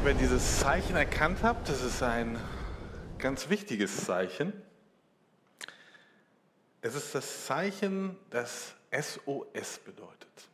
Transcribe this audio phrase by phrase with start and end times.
[0.00, 1.68] ob ihr dieses Zeichen erkannt habt.
[1.68, 2.38] Das ist ein
[3.18, 4.54] ganz wichtiges Zeichen.
[6.80, 10.48] Es ist das Zeichen, das SOS bedeutet.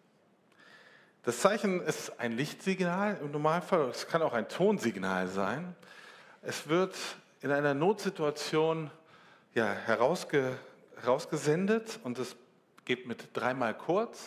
[1.22, 5.77] Das Zeichen ist ein Lichtsignal im Normalfall, es kann auch ein Tonsignal sein.
[6.43, 6.97] Es wird
[7.41, 8.91] in einer Notsituation
[9.55, 10.59] ja, herausge,
[11.01, 12.35] herausgesendet und es
[12.85, 14.27] geht mit dreimal kurz,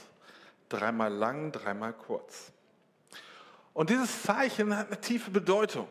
[0.69, 2.53] dreimal lang, dreimal kurz.
[3.73, 5.87] Und dieses Zeichen hat eine tiefe Bedeutung.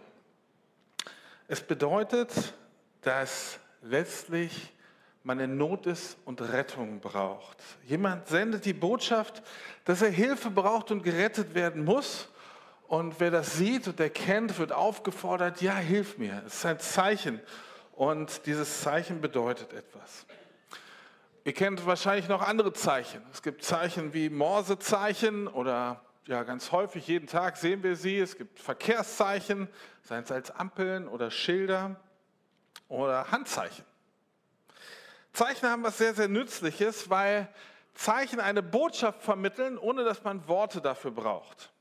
[1.46, 2.54] Es bedeutet,
[3.00, 4.72] dass letztlich
[5.22, 7.62] man in Not ist und Rettung braucht.
[7.84, 9.42] Jemand sendet die Botschaft,
[9.84, 12.28] dass er Hilfe braucht und gerettet werden muss.
[12.86, 16.42] Und wer das sieht und erkennt, wird aufgefordert, ja, hilf mir.
[16.46, 17.40] Es ist ein Zeichen.
[17.92, 20.24] Und dieses Zeichen bedeutet etwas.
[21.44, 23.22] Ihr kennt wahrscheinlich noch andere Zeichen.
[23.32, 28.18] Es gibt Zeichen wie Morsezeichen oder ja, ganz häufig, jeden Tag sehen wir sie.
[28.18, 29.66] Es gibt Verkehrszeichen,
[30.02, 31.96] seien es als Ampeln oder Schilder
[32.86, 33.86] oder Handzeichen.
[35.32, 37.48] Zeichen haben was sehr, sehr Nützliches, weil
[37.94, 41.72] Zeichen eine Botschaft vermitteln, ohne dass man Worte dafür braucht.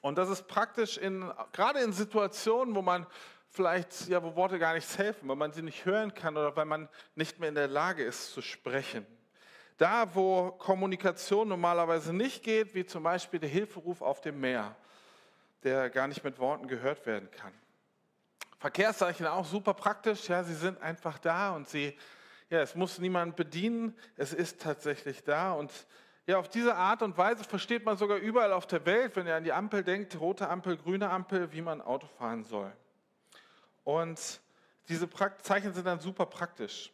[0.00, 3.06] Und das ist praktisch in, gerade in Situationen, wo man
[3.50, 6.64] vielleicht, ja, wo Worte gar nichts helfen, weil man sie nicht hören kann oder weil
[6.64, 9.06] man nicht mehr in der Lage ist zu sprechen.
[9.80, 14.76] Da, wo Kommunikation normalerweise nicht geht, wie zum Beispiel der Hilferuf auf dem Meer,
[15.64, 17.54] der gar nicht mit Worten gehört werden kann.
[18.58, 21.96] Verkehrszeichen auch super praktisch, ja, sie sind einfach da und sie,
[22.50, 25.72] ja, es muss niemand bedienen, es ist tatsächlich da und
[26.26, 29.34] ja, auf diese Art und Weise versteht man sogar überall auf der Welt, wenn ihr
[29.34, 32.70] an die Ampel denkt, rote Ampel, grüne Ampel, wie man Auto fahren soll.
[33.84, 34.42] Und
[34.90, 35.08] diese
[35.40, 36.92] Zeichen sind dann super praktisch.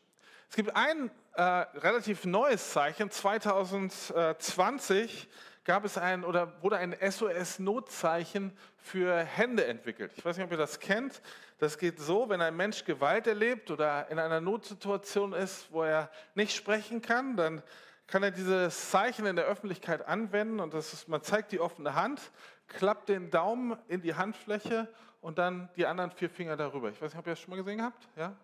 [0.49, 1.43] Es gibt ein äh,
[1.79, 3.11] relativ neues Zeichen.
[3.11, 5.29] 2020
[5.65, 10.13] gab es ein oder wurde ein SOS-Notzeichen für Hände entwickelt.
[10.17, 11.21] Ich weiß nicht, ob ihr das kennt.
[11.59, 16.11] Das geht so, wenn ein Mensch Gewalt erlebt oder in einer Notsituation ist, wo er
[16.35, 17.63] nicht sprechen kann, dann
[18.07, 21.95] kann er dieses Zeichen in der Öffentlichkeit anwenden und das ist, man zeigt die offene
[21.95, 22.33] Hand,
[22.69, 24.89] klappt den Daumen in die Handfläche
[25.21, 26.89] und dann die anderen vier Finger darüber.
[26.89, 28.09] Ich weiß nicht, ob ihr das schon mal gesehen habt.
[28.17, 28.35] Ja,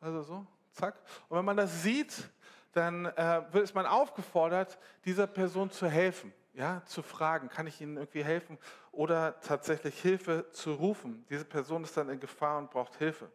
[0.00, 0.96] also so zack.
[1.28, 2.30] Und wenn man das sieht,
[2.72, 7.96] dann äh, ist man aufgefordert, dieser Person zu helfen, ja, zu fragen, kann ich Ihnen
[7.96, 8.58] irgendwie helfen
[8.90, 11.24] oder tatsächlich Hilfe zu rufen.
[11.30, 13.30] Diese Person ist dann in Gefahr und braucht Hilfe.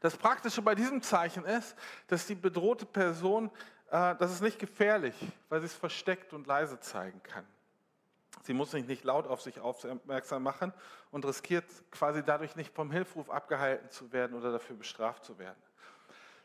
[0.00, 1.76] Das Praktische bei diesem Zeichen ist,
[2.06, 3.50] dass die bedrohte Person,
[3.90, 5.14] äh, das ist nicht gefährlich,
[5.48, 7.46] weil sie es versteckt und leise zeigen kann.
[8.42, 10.72] Sie muss sich nicht laut auf sich aufmerksam machen
[11.10, 15.62] und riskiert quasi dadurch nicht vom Hilfruf abgehalten zu werden oder dafür bestraft zu werden.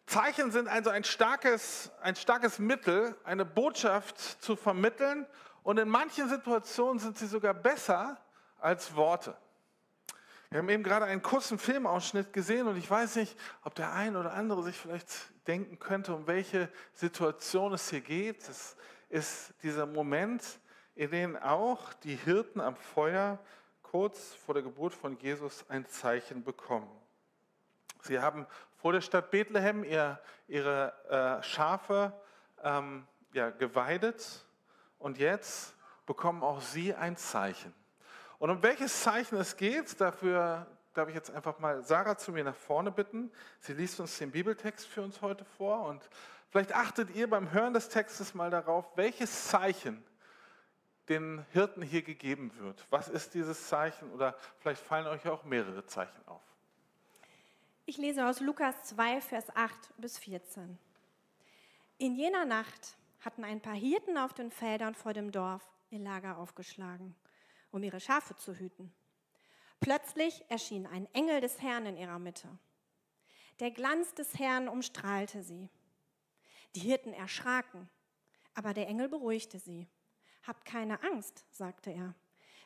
[0.07, 5.27] Zeichen sind also ein starkes, ein starkes Mittel, eine Botschaft zu vermitteln
[5.63, 8.17] und in manchen Situationen sind sie sogar besser
[8.57, 9.35] als Worte.
[10.49, 14.15] Wir haben eben gerade einen kurzen Filmausschnitt gesehen und ich weiß nicht, ob der ein
[14.15, 15.09] oder andere sich vielleicht
[15.45, 18.47] denken könnte, um welche Situation es hier geht.
[18.47, 18.77] Es
[19.09, 20.41] ist dieser Moment,
[20.95, 23.39] in dem auch die Hirten am Feuer
[23.81, 26.89] kurz vor der Geburt von Jesus ein Zeichen bekommen.
[28.07, 28.47] Sie haben
[28.77, 32.13] vor der Stadt Bethlehem ihr, ihre äh, Schafe
[32.63, 34.45] ähm, ja, geweidet
[34.97, 35.75] und jetzt
[36.05, 37.73] bekommen auch sie ein Zeichen.
[38.39, 42.43] Und um welches Zeichen es geht, dafür darf ich jetzt einfach mal Sarah zu mir
[42.43, 43.31] nach vorne bitten.
[43.59, 46.07] Sie liest uns den Bibeltext für uns heute vor und
[46.49, 50.03] vielleicht achtet ihr beim Hören des Textes mal darauf, welches Zeichen
[51.09, 52.85] den Hirten hier gegeben wird.
[52.89, 56.41] Was ist dieses Zeichen oder vielleicht fallen euch auch mehrere Zeichen auf.
[57.89, 60.77] Ich lese aus Lukas 2, Vers 8 bis 14.
[61.99, 66.37] In jener Nacht hatten ein paar Hirten auf den Feldern vor dem Dorf ihr Lager
[66.37, 67.15] aufgeschlagen,
[67.71, 68.93] um ihre Schafe zu hüten.
[69.79, 72.49] Plötzlich erschien ein Engel des Herrn in ihrer Mitte.
[73.61, 75.69] Der Glanz des Herrn umstrahlte sie.
[76.75, 77.87] Die Hirten erschraken,
[78.53, 79.87] aber der Engel beruhigte sie.
[80.45, 82.15] Habt keine Angst, sagte er.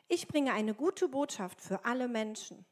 [0.08, 2.66] Ich bringe eine gute Botschaft für alle Menschen.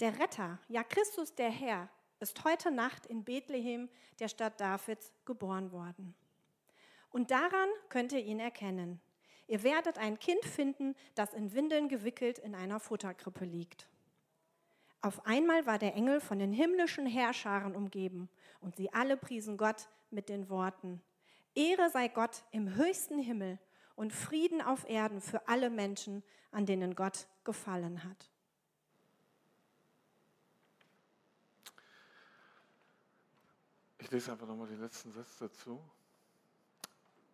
[0.00, 1.88] Der Retter, ja Christus der Herr,
[2.20, 3.88] ist heute Nacht in Bethlehem,
[4.18, 6.14] der Stadt Davids, geboren worden.
[7.10, 9.00] Und daran könnt ihr ihn erkennen.
[9.46, 13.88] Ihr werdet ein Kind finden, das in Windeln gewickelt in einer Futterkrippe liegt.
[15.00, 18.28] Auf einmal war der Engel von den himmlischen Herrscharen umgeben
[18.60, 21.00] und sie alle priesen Gott mit den Worten,
[21.54, 23.58] Ehre sei Gott im höchsten Himmel
[23.94, 28.30] und Frieden auf Erden für alle Menschen, an denen Gott gefallen hat.
[34.06, 35.82] Ich lese einfach nochmal die letzten Sätze dazu.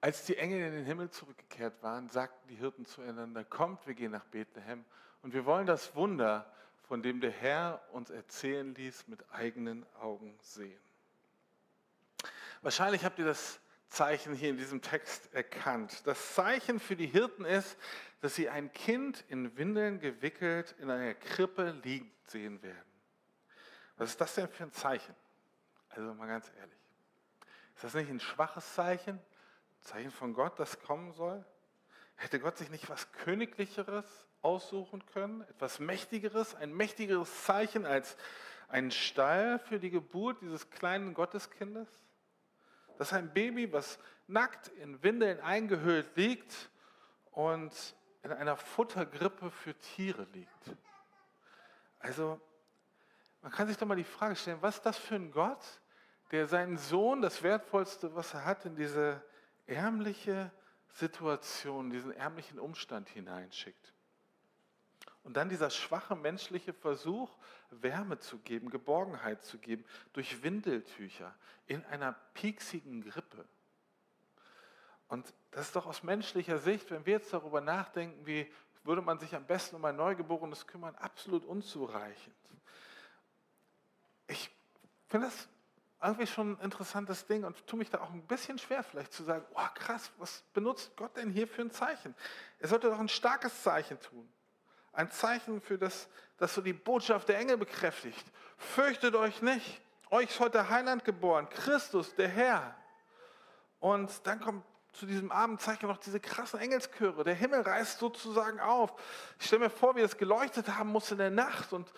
[0.01, 4.13] Als die Engel in den Himmel zurückgekehrt waren, sagten die Hirten zueinander, kommt, wir gehen
[4.13, 4.87] nach Bethlehem
[5.21, 6.51] und wir wollen das Wunder,
[6.89, 10.81] von dem der Herr uns erzählen ließ, mit eigenen Augen sehen.
[12.63, 16.07] Wahrscheinlich habt ihr das Zeichen hier in diesem Text erkannt.
[16.07, 17.77] Das Zeichen für die Hirten ist,
[18.23, 22.91] dass sie ein Kind in Windeln gewickelt in einer Krippe liegen sehen werden.
[23.99, 25.15] Was ist das denn für ein Zeichen?
[25.95, 26.79] Also mal ganz ehrlich.
[27.75, 29.21] Ist das nicht ein schwaches Zeichen?
[29.81, 31.45] Zeichen von Gott, das kommen soll?
[32.17, 34.07] Hätte Gott sich nicht was Königlicheres
[34.41, 35.43] aussuchen können?
[35.43, 36.55] Etwas Mächtigeres?
[36.55, 38.17] Ein mächtigeres Zeichen als
[38.69, 41.89] ein Stall für die Geburt dieses kleinen Gotteskindes?
[42.97, 43.99] Das ist ein Baby, was
[44.29, 46.71] nackt in Windeln eingehüllt liegt
[47.33, 47.73] und
[48.23, 50.77] in einer Futtergrippe für Tiere liegt.
[51.99, 52.41] Also,
[53.43, 55.81] man kann sich doch mal die Frage stellen, was ist das für ein Gott,
[56.33, 59.23] der seinen Sohn, das Wertvollste, was er hat, in diese
[59.67, 60.51] ärmliche
[60.89, 63.93] Situation, diesen ärmlichen Umstand hineinschickt.
[65.25, 67.37] Und dann dieser schwache menschliche Versuch,
[67.71, 69.85] Wärme zu geben, Geborgenheit zu geben,
[70.15, 71.35] durch Windeltücher
[71.67, 73.47] in einer pieksigen Grippe.
[75.09, 78.51] Und das ist doch aus menschlicher Sicht, wenn wir jetzt darüber nachdenken, wie
[78.85, 82.35] würde man sich am besten um ein Neugeborenes kümmern, absolut unzureichend.
[84.27, 84.51] Ich
[85.09, 85.49] finde das
[86.03, 89.23] irgendwie schon ein interessantes Ding und tue mich da auch ein bisschen schwer, vielleicht zu
[89.23, 92.15] sagen, oh krass, was benutzt Gott denn hier für ein Zeichen?
[92.59, 94.29] Er sollte doch ein starkes Zeichen tun.
[94.93, 98.25] Ein Zeichen für das, das so die Botschaft der Engel bekräftigt.
[98.59, 99.81] Fürchtet euch nicht.
[100.11, 102.77] Euch ist heute Heiland geboren, Christus, der Herr.
[103.81, 107.25] Und dann kommt zu diesem Abendzeichen noch diese krassen Engelschöre.
[107.25, 108.93] Der Himmel reißt sozusagen auf.
[109.39, 111.91] Ich stelle mir vor, wie es geleuchtet haben muss in der Nacht und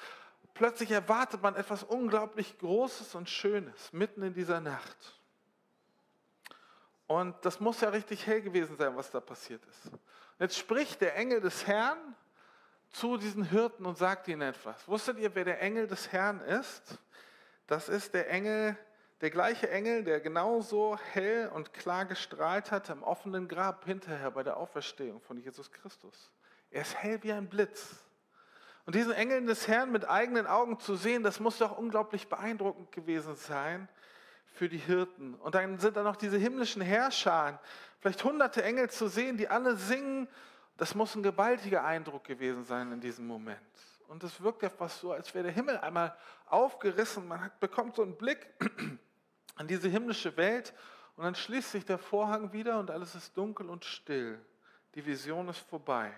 [0.55, 5.21] plötzlich erwartet man etwas unglaublich Großes und Schönes mitten in dieser Nacht.
[7.06, 9.91] Und das muss ja richtig hell gewesen sein, was da passiert ist.
[10.39, 11.99] Jetzt spricht der Engel des Herrn
[12.91, 14.89] zu diesen Hirten und sagt ihnen etwas.
[14.89, 16.99] Wusstet ihr, wer der Engel des Herrn ist?
[17.67, 18.77] Das ist der Engel,
[19.21, 24.43] der gleiche Engel, der genauso hell und klar gestrahlt hat am offenen Grab hinterher bei
[24.43, 26.31] der Auferstehung von Jesus Christus.
[26.71, 27.97] Er ist hell wie ein Blitz.
[28.87, 32.93] Und diesen Engeln des Herrn mit eigenen Augen zu sehen, das muss doch unglaublich beeindruckend
[32.93, 33.89] gewesen sein
[34.55, 35.35] für die Hirten.
[35.35, 37.61] Und dann sind da noch diese himmlischen Herrscher,
[38.01, 40.29] vielleicht hunderte Engel zu sehen, die alle singen.
[40.77, 43.59] Das muss ein gewaltiger Eindruck gewesen sein in diesem Moment.
[44.09, 46.15] Und es wirkt ja fast so, als wäre der Himmel einmal
[46.47, 47.27] aufgerissen.
[47.27, 48.47] Man bekommt so einen Blick
[49.57, 50.75] an diese himmlische Welt
[51.17, 54.39] und dann schließt sich der Vorhang wieder und alles ist dunkel und still.
[54.95, 56.13] Die Vision ist vorbei.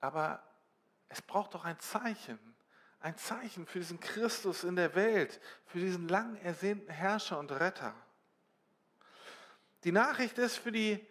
[0.00, 0.42] Aber
[1.08, 2.38] es braucht doch ein Zeichen.
[3.00, 7.94] Ein Zeichen für diesen Christus in der Welt, für diesen lang ersehnten Herrscher und Retter.
[9.84, 11.06] Die Nachricht ist für die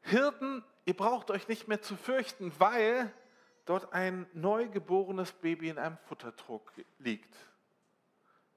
[0.00, 3.12] Hirten, ihr braucht euch nicht mehr zu fürchten, weil
[3.66, 7.36] dort ein neugeborenes Baby in einem Futtertrog liegt.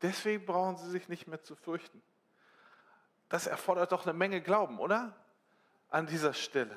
[0.01, 2.01] Deswegen brauchen sie sich nicht mehr zu fürchten.
[3.29, 5.15] Das erfordert doch eine Menge Glauben, oder?
[5.89, 6.75] An dieser Stelle.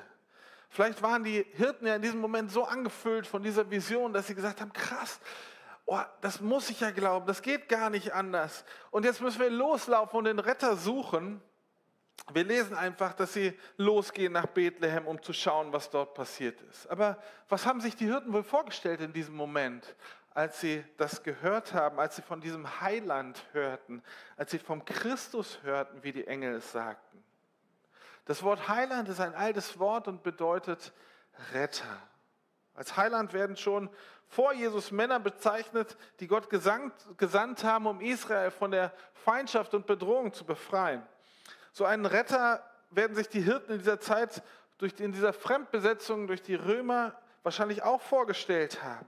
[0.69, 4.35] Vielleicht waren die Hirten ja in diesem Moment so angefüllt von dieser Vision, dass sie
[4.35, 5.19] gesagt haben, krass,
[5.85, 8.65] oh, das muss ich ja glauben, das geht gar nicht anders.
[8.91, 11.41] Und jetzt müssen wir loslaufen und den Retter suchen.
[12.33, 16.89] Wir lesen einfach, dass sie losgehen nach Bethlehem, um zu schauen, was dort passiert ist.
[16.89, 17.17] Aber
[17.49, 19.95] was haben sich die Hirten wohl vorgestellt in diesem Moment,
[20.33, 24.01] als sie das gehört haben, als sie von diesem Heiland hörten,
[24.37, 27.24] als sie vom Christus hörten, wie die Engel es sagten?
[28.25, 30.93] Das Wort Heiland ist ein altes Wort und bedeutet
[31.53, 32.01] Retter.
[32.73, 33.89] Als Heiland werden schon
[34.27, 39.85] vor Jesus Männer bezeichnet, die Gott gesandt, gesandt haben, um Israel von der Feindschaft und
[39.85, 41.05] Bedrohung zu befreien.
[41.71, 44.41] So einen Retter werden sich die Hirten in dieser Zeit
[44.77, 49.05] durch, in dieser Fremdbesetzung durch die Römer wahrscheinlich auch vorgestellt haben.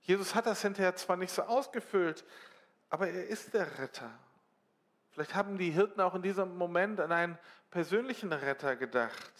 [0.00, 2.24] Jesus hat das hinterher zwar nicht so ausgefüllt,
[2.90, 4.10] aber er ist der Retter.
[5.14, 7.38] Vielleicht haben die Hirten auch in diesem Moment an einen
[7.70, 9.32] persönlichen Retter gedacht.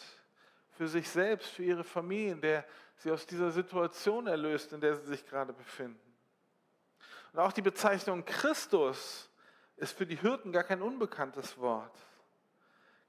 [0.70, 2.64] Für sich selbst, für ihre Familien, der
[2.98, 6.00] sie aus dieser Situation erlöst, in der sie sich gerade befinden.
[7.32, 9.28] Und auch die Bezeichnung Christus
[9.76, 11.98] ist für die Hirten gar kein unbekanntes Wort.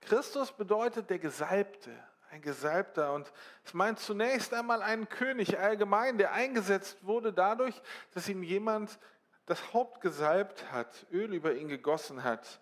[0.01, 1.91] Christus bedeutet der Gesalbte,
[2.31, 3.13] ein Gesalbter.
[3.13, 3.31] Und
[3.63, 7.79] es meint zunächst einmal einen König allgemein, der eingesetzt wurde dadurch,
[8.15, 8.97] dass ihm jemand
[9.45, 12.59] das Haupt gesalbt hat, Öl über ihn gegossen hat.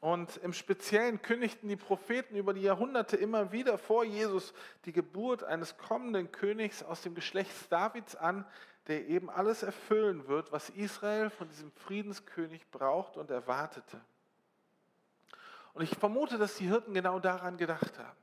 [0.00, 4.52] Und im Speziellen kündigten die Propheten über die Jahrhunderte immer wieder vor Jesus
[4.84, 8.44] die Geburt eines kommenden Königs aus dem Geschlecht Davids an,
[8.86, 14.00] der eben alles erfüllen wird, was Israel von diesem Friedenskönig braucht und erwartete.
[15.72, 18.18] Und ich vermute, dass die Hirten genau daran gedacht haben.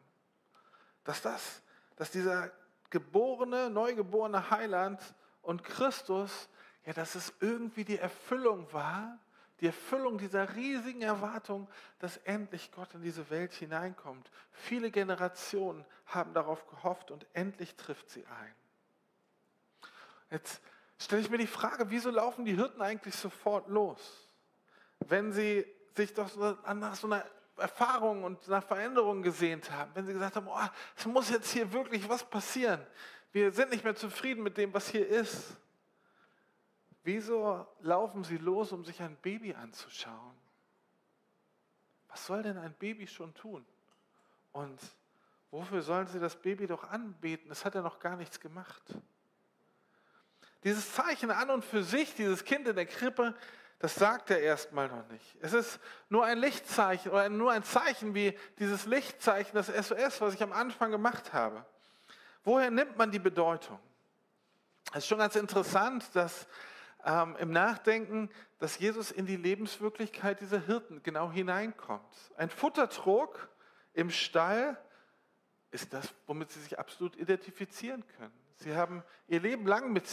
[1.04, 1.64] Dass das,
[1.96, 2.52] dass dieser
[2.92, 5.02] geborene, neugeborene Heiland
[5.42, 6.48] und Christus,
[6.86, 9.20] ja, dass es irgendwie die Erfüllung war,
[9.60, 11.70] die Erfüllung dieser riesigen Erwartung,
[12.00, 14.32] dass endlich Gott in diese Welt hineinkommt.
[14.52, 18.56] Viele Generationen haben darauf gehofft und endlich trifft sie ein.
[20.32, 20.62] Jetzt
[20.98, 24.30] stelle ich mir die Frage, wieso laufen die Hirten eigentlich sofort los,
[25.00, 26.36] wenn sie sich doch
[26.74, 27.24] nach so einer
[27.58, 31.72] Erfahrung und nach Veränderung gesehnt haben, wenn sie gesagt haben, oh, es muss jetzt hier
[31.72, 32.86] wirklich was passieren.
[33.32, 35.56] Wir sind nicht mehr zufrieden mit dem, was hier ist.
[37.04, 40.38] Wieso laufen sie los, um sich ein Baby anzuschauen?
[42.10, 43.66] Was soll denn ein Baby schon tun?
[44.52, 44.80] Und
[45.50, 47.50] wofür sollen sie das Baby doch anbeten?
[47.52, 48.84] Es hat ja noch gar nichts gemacht.
[50.64, 53.34] Dieses Zeichen an und für sich, dieses Kind in der Krippe,
[53.80, 55.38] das sagt er erstmal noch nicht.
[55.42, 55.80] Es ist
[56.10, 60.52] nur ein Lichtzeichen oder nur ein Zeichen wie dieses Lichtzeichen, das SOS, was ich am
[60.52, 61.66] Anfang gemacht habe.
[62.44, 63.80] Woher nimmt man die Bedeutung?
[64.92, 66.48] Es ist schon ganz interessant, dass
[67.06, 68.30] ähm, im Nachdenken,
[68.60, 72.04] dass Jesus in die Lebenswirklichkeit dieser Hirten genau hineinkommt.
[72.38, 73.50] Ein Futtertrog
[73.94, 74.78] im Stall
[75.72, 78.34] ist das, womit sie sich absolut identifizieren können.
[78.56, 80.06] Sie haben ihr Leben lang mit,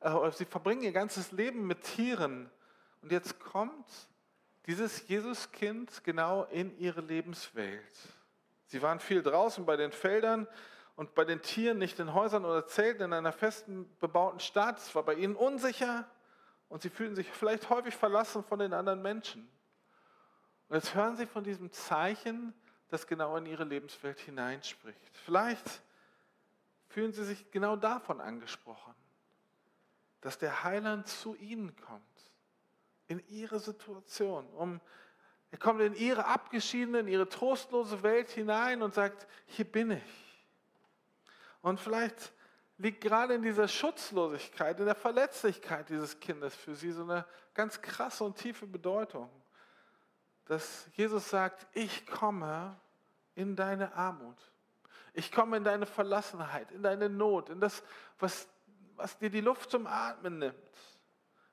[0.00, 2.50] äh, sie verbringen ihr ganzes Leben mit Tieren.
[3.02, 3.86] Und jetzt kommt
[4.66, 7.94] dieses Jesuskind genau in ihre Lebenswelt.
[8.66, 10.46] Sie waren viel draußen bei den Feldern
[10.96, 14.78] und bei den Tieren, nicht in Häusern oder Zelten, in einer festen bebauten Stadt.
[14.78, 16.06] Es war bei ihnen unsicher
[16.70, 19.46] und sie fühlen sich vielleicht häufig verlassen von den anderen Menschen.
[20.68, 22.54] Und jetzt hören sie von diesem Zeichen,
[22.88, 25.18] das genau in ihre Lebenswelt hineinspricht.
[25.18, 25.82] Vielleicht
[26.88, 28.94] fühlen sie sich genau davon angesprochen,
[30.20, 32.02] dass der Heiland zu ihnen kommt,
[33.08, 34.80] in ihre Situation, um
[35.50, 40.38] er kommt in ihre abgeschiedene, in ihre trostlose Welt hinein und sagt, hier bin ich.
[41.62, 42.32] Und vielleicht
[42.80, 47.80] liegt gerade in dieser Schutzlosigkeit, in der Verletzlichkeit dieses Kindes für sie so eine ganz
[47.82, 49.28] krasse und tiefe Bedeutung.
[50.46, 52.74] Dass Jesus sagt, ich komme
[53.34, 54.38] in deine Armut.
[55.12, 57.82] Ich komme in deine Verlassenheit, in deine Not, in das,
[58.18, 58.48] was,
[58.96, 60.70] was dir die Luft zum Atmen nimmt.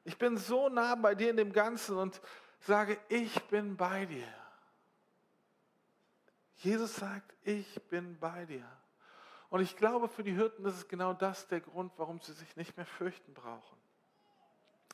[0.05, 2.21] Ich bin so nah bei dir in dem Ganzen und
[2.61, 4.33] sage, ich bin bei dir.
[6.55, 8.65] Jesus sagt, ich bin bei dir.
[9.49, 12.55] Und ich glaube, für die Hirten ist es genau das der Grund, warum sie sich
[12.55, 13.77] nicht mehr fürchten brauchen.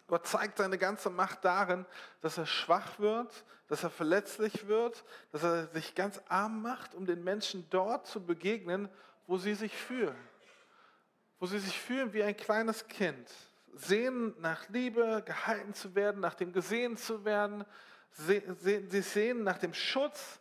[0.07, 1.85] Gott zeigt seine ganze Macht darin,
[2.21, 7.05] dass er schwach wird, dass er verletzlich wird, dass er sich ganz arm macht, um
[7.05, 8.89] den Menschen dort zu begegnen,
[9.27, 10.15] wo sie sich fühlen.
[11.39, 13.27] Wo sie sich fühlen wie ein kleines Kind.
[13.73, 17.65] Sehen nach Liebe, gehalten zu werden, nach dem gesehen zu werden.
[18.11, 20.39] Sie sehen nach dem Schutz,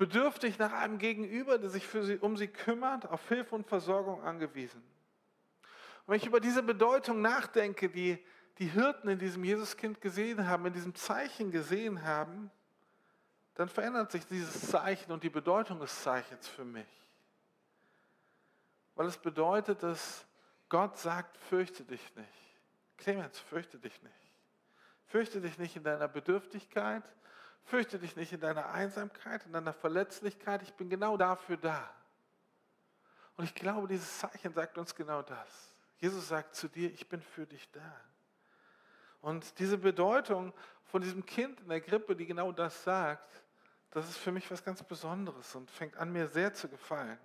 [0.00, 4.80] bedürftig nach einem Gegenüber, der sich sie, um sie kümmert, auf Hilfe und Versorgung angewiesen.
[4.80, 8.18] Und wenn ich über diese Bedeutung nachdenke, die
[8.56, 12.50] die Hirten in diesem Jesuskind gesehen haben, in diesem Zeichen gesehen haben,
[13.56, 16.88] dann verändert sich dieses Zeichen und die Bedeutung des Zeichens für mich.
[18.94, 20.26] Weil es bedeutet, dass
[20.70, 22.56] Gott sagt, fürchte dich nicht.
[22.96, 24.32] Clemens, fürchte dich nicht.
[25.08, 27.04] Fürchte dich nicht in deiner Bedürftigkeit,
[27.64, 30.62] Fürchte dich nicht in deiner Einsamkeit, in deiner Verletzlichkeit.
[30.62, 31.88] Ich bin genau dafür da.
[33.36, 35.74] Und ich glaube, dieses Zeichen sagt uns genau das.
[35.98, 38.00] Jesus sagt zu dir, ich bin für dich da.
[39.20, 40.52] Und diese Bedeutung
[40.84, 43.42] von diesem Kind in der Grippe, die genau das sagt,
[43.90, 47.18] das ist für mich was ganz Besonderes und fängt an mir sehr zu gefallen.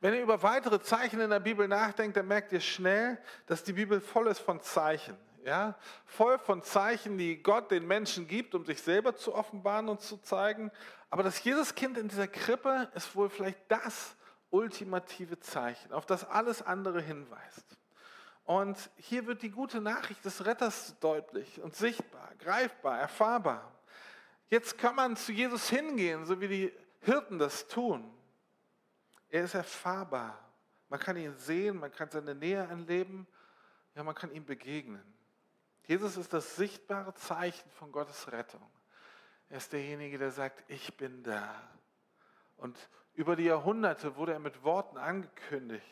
[0.00, 3.72] Wenn ihr über weitere Zeichen in der Bibel nachdenkt, dann merkt ihr schnell, dass die
[3.72, 8.64] Bibel voll ist von Zeichen ja, voll von Zeichen, die Gott den Menschen gibt, um
[8.64, 10.70] sich selber zu offenbaren und zu zeigen.
[11.10, 14.16] Aber das Jesuskind in dieser Krippe ist wohl vielleicht das
[14.50, 17.78] ultimative Zeichen, auf das alles andere hinweist.
[18.44, 23.72] Und hier wird die gute Nachricht des Retters deutlich und sichtbar, greifbar, erfahrbar.
[24.48, 28.12] Jetzt kann man zu Jesus hingehen, so wie die Hirten das tun.
[29.28, 30.38] Er ist erfahrbar.
[30.88, 33.26] Man kann ihn sehen, man kann seine Nähe anleben,
[33.94, 35.02] ja, man kann ihm begegnen.
[35.86, 38.62] Jesus ist das sichtbare Zeichen von Gottes Rettung.
[39.48, 41.54] Er ist derjenige, der sagt, ich bin da.
[42.56, 42.78] Und
[43.14, 45.84] über die Jahrhunderte wurde er mit Worten angekündigt.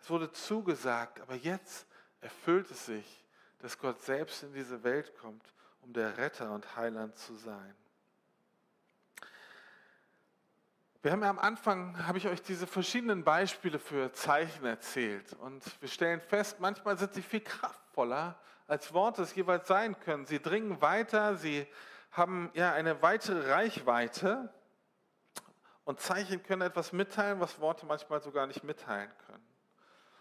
[0.00, 1.86] Es wurde zugesagt, aber jetzt
[2.20, 3.24] erfüllt es sich,
[3.58, 5.44] dass Gott selbst in diese Welt kommt,
[5.82, 7.76] um der Retter und Heiland zu sein.
[11.02, 15.32] Wir haben ja am Anfang, habe ich euch diese verschiedenen Beispiele für Zeichen erzählt.
[15.34, 20.26] Und wir stellen fest, manchmal sind sie viel kraftvoller als Worte es jeweils sein können.
[20.26, 21.66] Sie dringen weiter, sie
[22.10, 24.52] haben ja eine weitere Reichweite
[25.84, 29.44] und Zeichen können etwas mitteilen, was Worte manchmal sogar nicht mitteilen können.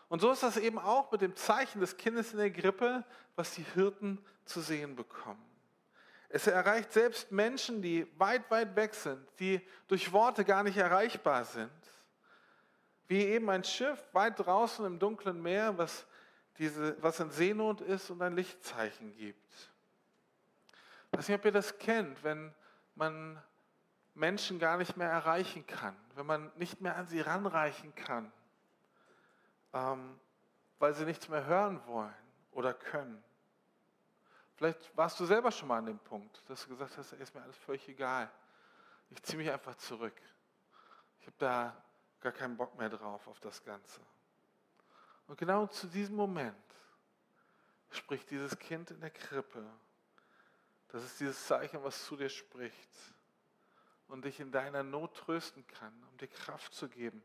[0.09, 3.05] Und so ist das eben auch mit dem Zeichen des Kindes in der Grippe,
[3.35, 5.41] was die Hirten zu sehen bekommen.
[6.27, 11.45] Es erreicht selbst Menschen, die weit, weit weg sind, die durch Worte gar nicht erreichbar
[11.45, 11.71] sind.
[13.07, 16.05] Wie eben ein Schiff weit draußen im dunklen Meer, was,
[16.57, 19.71] diese, was in Seenot ist und ein Lichtzeichen gibt.
[21.11, 22.53] Ich weiß nicht, ob ihr das kennt, wenn
[22.95, 23.41] man
[24.13, 28.31] Menschen gar nicht mehr erreichen kann, wenn man nicht mehr an sie ranreichen kann,
[29.73, 30.19] ähm,
[30.79, 32.13] weil sie nichts mehr hören wollen
[32.51, 33.23] oder können.
[34.55, 37.41] Vielleicht warst du selber schon mal an dem Punkt, dass du gesagt hast, ist mir
[37.41, 38.29] alles völlig egal.
[39.09, 40.21] Ich ziehe mich einfach zurück.
[41.19, 41.83] Ich habe da
[42.19, 44.01] gar keinen Bock mehr drauf auf das Ganze.
[45.31, 46.53] Und genau zu diesem Moment
[47.89, 49.65] spricht dieses Kind in der Krippe.
[50.89, 52.91] Das ist dieses Zeichen, was zu dir spricht
[54.09, 57.23] und dich in deiner Not trösten kann, um dir Kraft zu geben,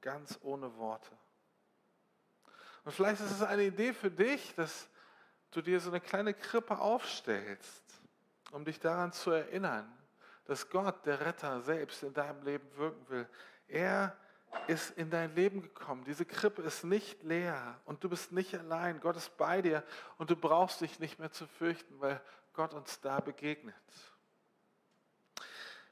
[0.00, 1.16] ganz ohne Worte.
[2.82, 4.88] Und vielleicht ist es eine Idee für dich, dass
[5.52, 7.84] du dir so eine kleine Krippe aufstellst,
[8.50, 9.96] um dich daran zu erinnern,
[10.46, 13.28] dass Gott, der Retter, selbst in deinem Leben wirken will.
[13.68, 14.18] Er
[14.66, 16.04] ist in dein Leben gekommen.
[16.04, 19.00] Diese Krippe ist nicht leer und du bist nicht allein.
[19.00, 19.82] Gott ist bei dir
[20.18, 22.20] und du brauchst dich nicht mehr zu fürchten, weil
[22.52, 23.74] Gott uns da begegnet.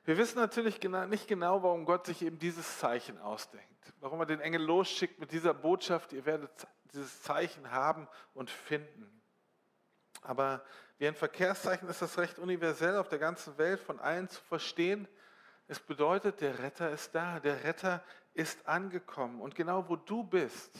[0.05, 3.93] Wir wissen natürlich nicht genau, warum Gott sich eben dieses Zeichen ausdenkt.
[4.01, 9.23] Warum er den Engel losschickt mit dieser Botschaft, ihr werdet dieses Zeichen haben und finden.
[10.23, 10.65] Aber
[10.99, 15.09] wie ein Verkehrszeichen ist das recht universell auf der ganzen Welt von allen zu verstehen.
[15.69, 18.03] Es bedeutet, der Retter ist da, der Retter
[18.35, 19.41] ist angekommen.
[19.41, 20.71] Und genau wo du bist,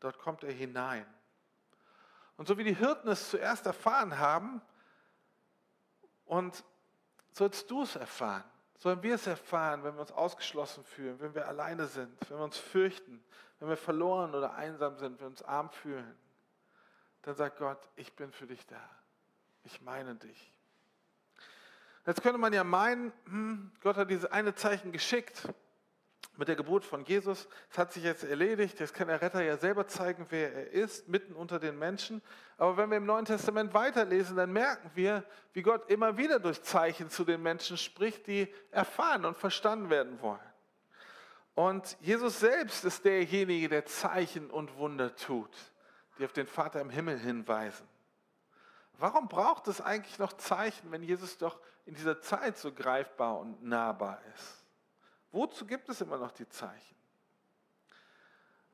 [0.00, 1.06] dort kommt er hinein.
[2.36, 4.62] Und so wie die Hirten es zuerst erfahren haben,
[6.24, 6.64] und
[7.32, 8.44] sollst du es erfahren,
[8.78, 12.44] sollen wir es erfahren, wenn wir uns ausgeschlossen fühlen, wenn wir alleine sind, wenn wir
[12.44, 13.22] uns fürchten,
[13.58, 16.16] wenn wir verloren oder einsam sind, wenn wir uns arm fühlen
[17.22, 18.80] dann sagt Gott, ich bin für dich da.
[19.64, 20.52] Ich meine dich.
[22.04, 25.48] Jetzt könnte man ja meinen, hm, Gott hat dieses eine Zeichen geschickt
[26.36, 27.48] mit der Geburt von Jesus.
[27.70, 28.80] Es hat sich jetzt erledigt.
[28.80, 32.22] Jetzt kann der Retter ja selber zeigen, wer er ist, mitten unter den Menschen.
[32.56, 36.62] Aber wenn wir im Neuen Testament weiterlesen, dann merken wir, wie Gott immer wieder durch
[36.62, 40.40] Zeichen zu den Menschen spricht, die erfahren und verstanden werden wollen.
[41.54, 45.50] Und Jesus selbst ist derjenige, der Zeichen und Wunder tut
[46.18, 47.88] die auf den Vater im Himmel hinweisen.
[48.98, 53.64] Warum braucht es eigentlich noch Zeichen, wenn Jesus doch in dieser Zeit so greifbar und
[53.64, 54.61] nahbar ist?
[55.32, 56.96] Wozu gibt es immer noch die Zeichen?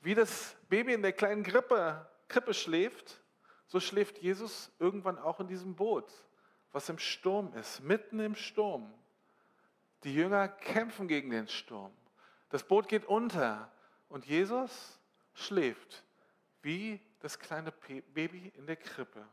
[0.01, 3.21] Wie das Baby in der kleinen Grippe, Krippe schläft,
[3.67, 6.11] so schläft Jesus irgendwann auch in diesem Boot,
[6.73, 8.93] was im Sturm ist, mitten im Sturm.
[10.05, 11.93] Die Jünger kämpfen gegen den Sturm.
[12.51, 13.71] Das Boot geht unter
[14.09, 14.99] und Jesus
[15.35, 16.05] schläft
[16.63, 19.27] wie das kleine Baby in der Krippe.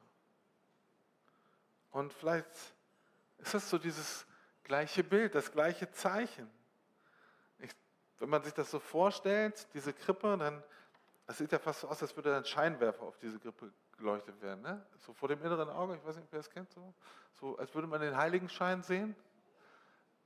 [1.92, 2.50] Und vielleicht
[3.38, 4.26] ist das so dieses
[4.64, 6.50] gleiche Bild, das gleiche Zeichen.
[8.20, 10.64] Wenn man sich das so vorstellt, diese Krippe, dann
[11.28, 14.62] das sieht ja fast so aus, als würde ein Scheinwerfer auf diese Krippe geleuchtet werden.
[14.62, 14.86] Ne?
[15.00, 16.94] So vor dem inneren Auge, ich weiß nicht, wer das kennt, so,
[17.34, 19.16] so als würde man den Heiligenschein sehen.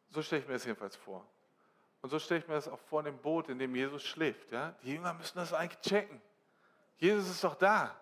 [0.09, 1.25] So stelle ich mir das jedenfalls vor.
[2.01, 4.51] Und so stelle ich mir das auch vor in dem Boot, in dem Jesus schläft.
[4.51, 4.73] Ja?
[4.83, 6.21] Die Jünger müssen das eigentlich checken.
[6.97, 7.95] Jesus ist doch da.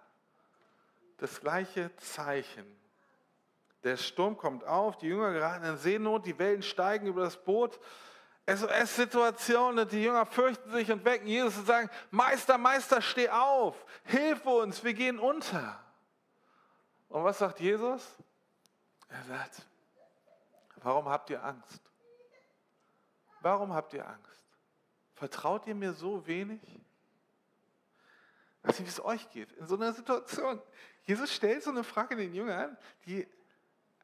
[1.17, 2.65] Das gleiche Zeichen.
[3.83, 7.79] Der Sturm kommt auf, die Jünger geraten in Seenot, die Wellen steigen über das Boot.
[8.47, 13.85] SOS-Situation und die Jünger fürchten sich und wecken Jesus und sagen, Meister, Meister, steh auf,
[14.05, 15.83] hilf uns, wir gehen unter.
[17.09, 18.15] Und was sagt Jesus?
[19.09, 19.65] Er sagt,
[20.77, 21.81] warum habt ihr Angst?
[23.41, 24.43] Warum habt ihr Angst?
[25.13, 26.61] Vertraut ihr mir so wenig?
[28.61, 29.51] Weiß nicht, wie es euch geht.
[29.53, 30.61] In so einer Situation.
[31.03, 33.27] Jesus stellt so eine Frage den Jüngern, die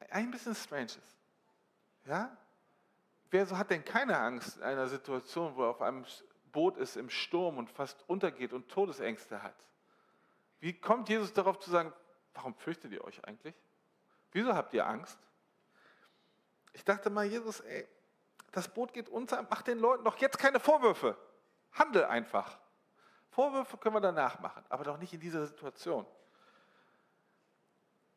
[0.09, 1.17] ein bisschen strange ist.
[2.05, 2.35] Ja?
[3.33, 6.05] Wer hat denn keine Angst in einer Situation, wo er auf einem
[6.51, 9.55] Boot ist im Sturm und fast untergeht und Todesängste hat?
[10.59, 11.91] Wie kommt Jesus darauf zu sagen,
[12.35, 13.55] warum fürchtet ihr euch eigentlich?
[14.33, 15.17] Wieso habt ihr Angst?
[16.73, 17.87] Ich dachte mal, Jesus, ey,
[18.51, 21.17] das Boot geht unter, mach den Leuten doch jetzt keine Vorwürfe.
[21.71, 22.59] Handel einfach.
[23.31, 26.05] Vorwürfe können wir danach machen, aber doch nicht in dieser Situation.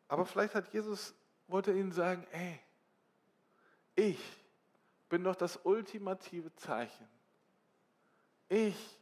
[0.09, 1.14] Aber vielleicht hat Jesus,
[1.48, 2.61] wollte ihnen sagen, ey,
[3.94, 4.45] ich
[5.09, 7.09] bin doch das ultimative Zeichen.
[8.49, 9.01] Ich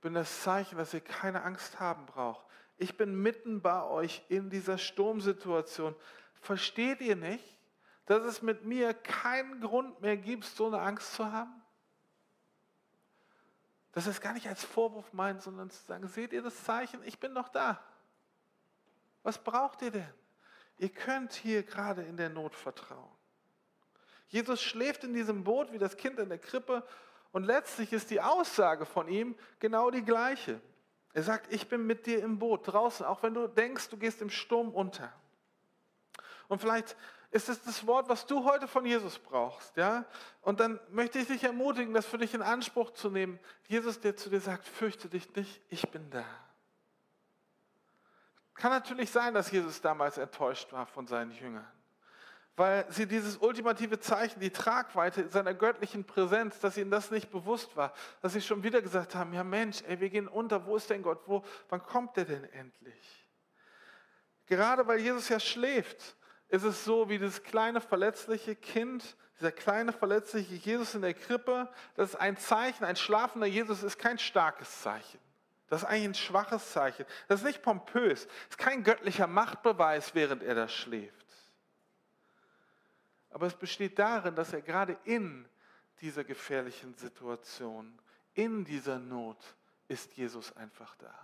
[0.00, 2.44] bin das Zeichen, dass ihr keine Angst haben braucht.
[2.78, 5.94] Ich bin mitten bei euch in dieser Sturmsituation.
[6.40, 7.44] Versteht ihr nicht,
[8.04, 11.62] dass es mit mir keinen Grund mehr gibt, so eine Angst zu haben?
[13.92, 17.02] Dass es gar nicht als Vorwurf meint, sondern zu sagen, seht ihr das Zeichen?
[17.04, 17.82] Ich bin doch da.
[19.22, 20.14] Was braucht ihr denn?
[20.78, 23.15] Ihr könnt hier gerade in der Not vertrauen.
[24.28, 26.82] Jesus schläft in diesem Boot wie das Kind in der Krippe
[27.32, 30.60] und letztlich ist die Aussage von ihm genau die gleiche.
[31.12, 34.20] Er sagt, ich bin mit dir im Boot draußen, auch wenn du denkst, du gehst
[34.20, 35.12] im Sturm unter.
[36.48, 36.96] Und vielleicht
[37.30, 40.04] ist es das Wort, was du heute von Jesus brauchst, ja?
[40.42, 43.38] Und dann möchte ich dich ermutigen, das für dich in Anspruch zu nehmen.
[43.66, 46.24] Jesus, der zu dir sagt, fürchte dich nicht, ich bin da.
[48.54, 51.66] Kann natürlich sein, dass Jesus damals enttäuscht war von seinen Jüngern,
[52.56, 57.76] weil sie dieses ultimative Zeichen, die Tragweite seiner göttlichen Präsenz, dass ihnen das nicht bewusst
[57.76, 57.92] war,
[58.22, 61.02] dass sie schon wieder gesagt haben, ja Mensch, ey, wir gehen unter, wo ist denn
[61.02, 63.28] Gott, wo, wann kommt der denn endlich?
[64.46, 66.16] Gerade weil Jesus ja schläft,
[66.48, 71.68] ist es so wie das kleine verletzliche Kind, dieser kleine verletzliche Jesus in der Krippe,
[71.94, 75.18] das ist ein Zeichen, ein schlafender Jesus ist kein starkes Zeichen.
[75.68, 77.04] Das ist eigentlich ein schwaches Zeichen.
[77.28, 78.26] Das ist nicht pompös.
[78.26, 81.25] Das ist kein göttlicher Machtbeweis, während er da schläft.
[83.30, 85.48] Aber es besteht darin, dass er gerade in
[86.00, 87.98] dieser gefährlichen Situation,
[88.34, 89.56] in dieser Not,
[89.88, 91.14] ist Jesus einfach da.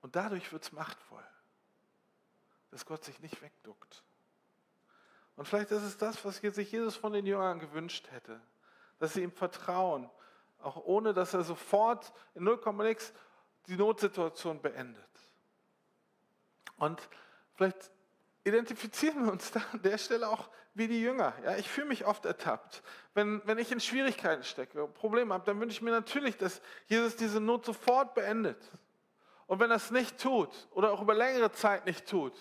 [0.00, 1.24] Und dadurch wird es machtvoll,
[2.70, 4.02] dass Gott sich nicht wegduckt.
[5.36, 8.40] Und vielleicht ist es das, was sich Jesus von den Jüngern gewünscht hätte,
[8.98, 10.10] dass sie ihm vertrauen
[10.62, 13.12] auch ohne dass er sofort in 0, nix
[13.66, 15.04] die Notsituation beendet.
[16.76, 17.08] Und
[17.54, 17.90] vielleicht
[18.50, 21.34] identifizieren wir uns da an der Stelle auch wie die Jünger.
[21.44, 22.82] Ja, ich fühle mich oft ertappt.
[23.14, 27.16] Wenn, wenn ich in Schwierigkeiten stecke, Probleme habe, dann wünsche ich mir natürlich, dass Jesus
[27.16, 28.58] diese Not sofort beendet.
[29.46, 32.34] Und wenn er es nicht tut oder auch über längere Zeit nicht tut,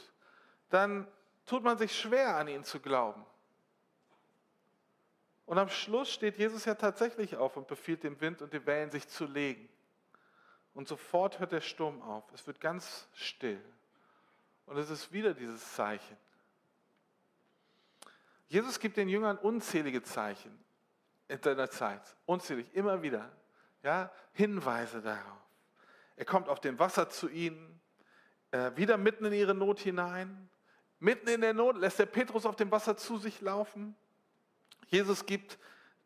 [0.69, 1.07] dann
[1.45, 3.25] tut man sich schwer, an ihn zu glauben.
[5.47, 8.91] Und am Schluss steht Jesus ja tatsächlich auf und befiehlt dem Wind und den Wellen
[8.91, 9.67] sich zu legen.
[10.75, 12.23] Und sofort hört der Sturm auf.
[12.33, 13.59] Es wird ganz still.
[14.69, 16.15] Und es ist wieder dieses Zeichen.
[18.49, 20.63] Jesus gibt den Jüngern unzählige Zeichen
[21.27, 22.15] in seiner Zeit.
[22.27, 23.31] Unzählig, immer wieder.
[23.81, 25.41] Ja, Hinweise darauf.
[26.15, 27.81] Er kommt auf dem Wasser zu ihnen,
[28.51, 30.49] äh, wieder mitten in ihre Not hinein.
[30.99, 33.95] Mitten in der Not lässt er Petrus auf dem Wasser zu sich laufen.
[34.85, 35.57] Jesus gibt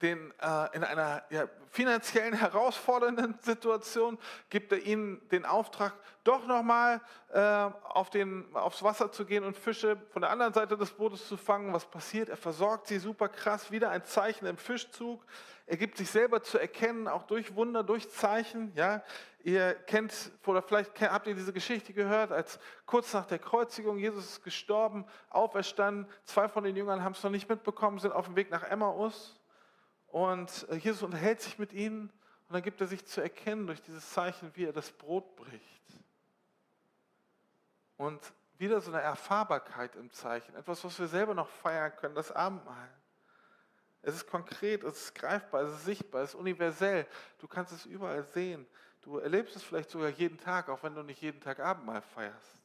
[0.03, 5.93] den, äh, in einer ja, finanziellen herausfordernden Situation, gibt er ihnen den Auftrag,
[6.25, 8.11] doch nochmal äh, auf
[8.53, 11.73] aufs Wasser zu gehen und Fische von der anderen Seite des Bootes zu fangen.
[11.73, 12.29] Was passiert?
[12.29, 15.25] Er versorgt sie super krass, wieder ein Zeichen im Fischzug.
[15.65, 18.73] Er gibt sich selber zu erkennen, auch durch Wunder, durch Zeichen.
[18.75, 19.01] Ja,
[19.43, 20.13] ihr kennt
[20.45, 25.05] oder vielleicht habt ihr diese Geschichte gehört, als kurz nach der Kreuzigung Jesus ist gestorben,
[25.29, 26.05] auferstanden.
[26.25, 29.39] Zwei von den Jüngern haben es noch nicht mitbekommen, sind auf dem Weg nach Emmaus
[30.13, 32.03] und äh, Jesus unterhält sich mit ihnen
[32.47, 35.81] und dann gibt er sich zu erkennen durch dieses Zeichen, wie er das Brot bricht.
[37.97, 38.21] Und
[38.59, 42.89] wieder so eine Erfahrbarkeit im Zeichen, etwas, was wir selber noch feiern können, das Abendmahl.
[44.03, 47.07] Es ist konkret, es ist greifbar, es ist sichtbar, es ist universell.
[47.39, 48.67] Du kannst es überall sehen.
[49.01, 52.61] Du erlebst es vielleicht sogar jeden Tag, auch wenn du nicht jeden Tag Abendmahl feierst.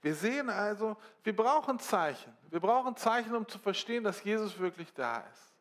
[0.00, 2.32] Wir sehen also, wir brauchen Zeichen.
[2.50, 5.51] Wir brauchen Zeichen, um zu verstehen, dass Jesus wirklich da ist.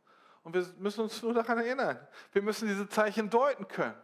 [0.43, 1.99] Und wir müssen uns nur daran erinnern.
[2.31, 3.99] Wir müssen diese Zeichen deuten können.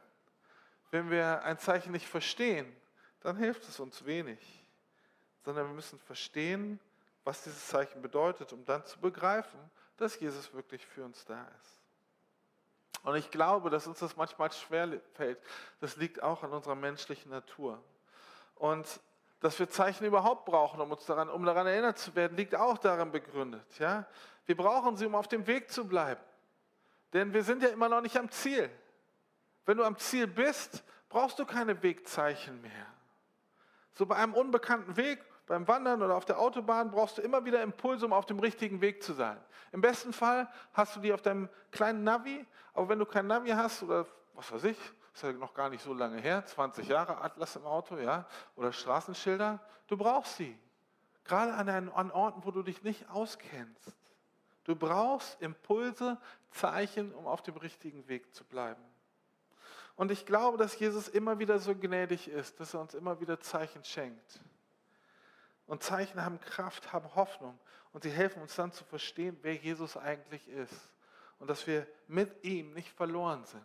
[0.92, 2.74] Wenn wir ein Zeichen nicht verstehen,
[3.22, 4.40] dann hilft es uns wenig.
[5.44, 6.80] Sondern wir müssen verstehen,
[7.24, 9.60] was dieses Zeichen bedeutet, um dann zu begreifen,
[9.98, 11.82] dass Jesus wirklich für uns da ist.
[13.04, 15.40] Und ich glaube, dass uns das manchmal schwer fällt.
[15.80, 17.82] Das liegt auch an unserer menschlichen Natur.
[18.56, 19.00] Und
[19.40, 22.78] dass wir Zeichen überhaupt brauchen, um uns daran, um daran erinnert zu werden, liegt auch
[22.78, 23.66] darin begründet.
[23.78, 24.06] Ja?
[24.46, 26.22] Wir brauchen sie, um auf dem Weg zu bleiben.
[27.14, 28.70] Denn wir sind ja immer noch nicht am Ziel.
[29.66, 32.88] Wenn du am Ziel bist, brauchst du keine Wegzeichen mehr.
[33.94, 37.64] So bei einem unbekannten Weg beim Wandern oder auf der Autobahn brauchst du immer wieder
[37.64, 39.40] Impulse, um auf dem richtigen Weg zu sein.
[39.72, 43.50] Im besten Fall hast du die auf deinem kleinen Navi, aber wenn du kein Navi
[43.50, 44.78] hast oder was weiß ich,
[45.14, 48.72] ist ja noch gar nicht so lange her, 20 Jahre Atlas im Auto, ja, oder
[48.72, 50.58] Straßenschilder, du brauchst sie.
[51.24, 53.96] Gerade an, an Orten, wo du dich nicht auskennst.
[54.64, 56.18] Du brauchst Impulse,
[56.52, 58.84] Zeichen, um auf dem richtigen Weg zu bleiben.
[59.96, 63.40] Und ich glaube, dass Jesus immer wieder so gnädig ist, dass er uns immer wieder
[63.40, 64.40] Zeichen schenkt.
[65.66, 67.60] Und Zeichen haben Kraft, haben Hoffnung.
[67.94, 70.92] Und sie helfen uns dann zu verstehen, wer Jesus eigentlich ist.
[71.40, 73.64] Und dass wir mit ihm nicht verloren sind.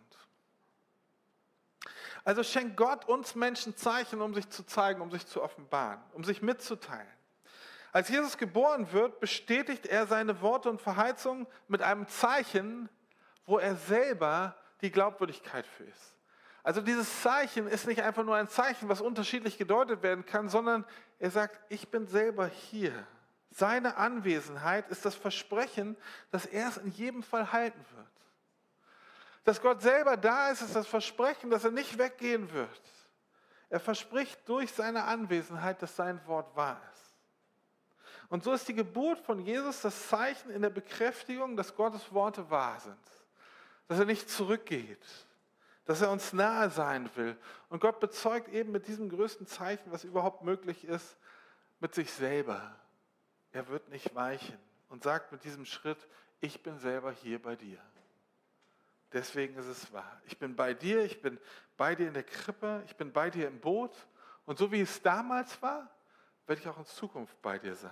[2.23, 6.23] Also schenkt Gott uns Menschen Zeichen, um sich zu zeigen, um sich zu offenbaren, um
[6.23, 7.07] sich mitzuteilen.
[7.93, 12.89] Als Jesus geboren wird, bestätigt er seine Worte und Verheißungen mit einem Zeichen,
[13.45, 16.17] wo er selber die Glaubwürdigkeit für ist.
[16.63, 20.85] Also dieses Zeichen ist nicht einfach nur ein Zeichen, was unterschiedlich gedeutet werden kann, sondern
[21.19, 22.91] er sagt, ich bin selber hier.
[23.51, 25.95] Seine Anwesenheit ist das Versprechen,
[26.31, 28.07] dass er es in jedem Fall halten wird.
[29.43, 32.81] Dass Gott selber da ist, ist das Versprechen, dass er nicht weggehen wird.
[33.69, 36.92] Er verspricht durch seine Anwesenheit, dass sein Wort wahr ist.
[38.33, 42.49] Und so ist die Geburt von Jesus das Zeichen in der Bekräftigung, dass Gottes Worte
[42.49, 42.97] wahr sind.
[43.87, 45.05] Dass er nicht zurückgeht,
[45.85, 47.37] dass er uns nahe sein will.
[47.69, 51.15] Und Gott bezeugt eben mit diesem größten Zeichen, was überhaupt möglich ist,
[51.79, 52.75] mit sich selber.
[53.51, 54.57] Er wird nicht weichen
[54.89, 56.07] und sagt mit diesem Schritt,
[56.41, 57.77] ich bin selber hier bei dir.
[59.11, 60.19] Deswegen ist es wahr.
[60.25, 61.37] Ich bin bei dir, ich bin
[61.77, 63.95] bei dir in der Krippe, ich bin bei dir im Boot.
[64.47, 65.87] Und so wie es damals war,
[66.47, 67.91] werde ich auch in Zukunft bei dir sein.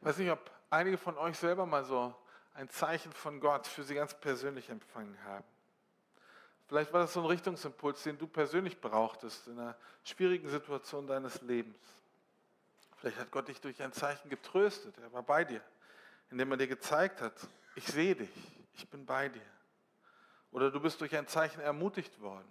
[0.00, 2.14] Ich weiß nicht, ob einige von euch selber mal so
[2.54, 5.44] ein Zeichen von Gott für sie ganz persönlich empfangen haben.
[6.68, 11.40] Vielleicht war das so ein Richtungsimpuls, den du persönlich brauchtest in einer schwierigen Situation deines
[11.42, 11.78] Lebens.
[12.96, 14.96] Vielleicht hat Gott dich durch ein Zeichen getröstet.
[14.98, 15.62] Er war bei dir,
[16.30, 17.34] indem er dir gezeigt hat,
[17.74, 18.30] ich sehe dich,
[18.74, 19.46] ich bin bei dir.
[20.52, 22.48] Oder du bist durch ein Zeichen ermutigt worden,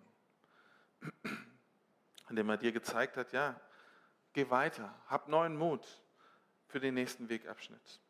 [2.30, 3.60] indem er dir gezeigt hat, ja,
[4.34, 5.86] geh weiter, hab neuen Mut
[6.68, 8.02] für den nächsten Wegabschnitt.